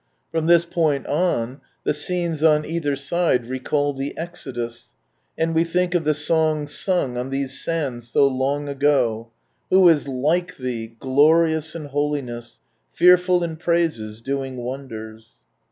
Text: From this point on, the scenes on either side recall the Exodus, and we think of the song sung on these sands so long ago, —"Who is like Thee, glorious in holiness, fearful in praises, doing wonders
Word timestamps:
From 0.31 0.47
this 0.47 0.65
point 0.65 1.05
on, 1.05 1.61
the 1.83 1.93
scenes 1.93 2.43
on 2.43 2.65
either 2.65 2.95
side 2.95 3.45
recall 3.45 3.93
the 3.93 4.17
Exodus, 4.17 4.93
and 5.37 5.53
we 5.53 5.63
think 5.63 5.93
of 5.93 6.05
the 6.05 6.15
song 6.15 6.65
sung 6.65 7.17
on 7.17 7.29
these 7.29 7.61
sands 7.63 8.09
so 8.09 8.27
long 8.27 8.67
ago, 8.67 9.29
—"Who 9.69 9.87
is 9.89 10.07
like 10.07 10.57
Thee, 10.57 10.95
glorious 10.99 11.75
in 11.75 11.85
holiness, 11.85 12.57
fearful 12.91 13.43
in 13.43 13.57
praises, 13.57 14.21
doing 14.21 14.57
wonders 14.57 15.35